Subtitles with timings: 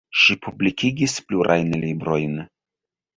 [0.19, 2.33] Ŝi publikigis plurajn librojn.